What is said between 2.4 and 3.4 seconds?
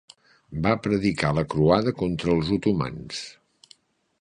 otomans.